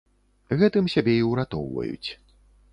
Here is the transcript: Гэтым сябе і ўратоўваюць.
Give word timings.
Гэтым 0.61 0.89
сябе 0.95 1.13
і 1.19 1.21
ўратоўваюць. 1.31 2.09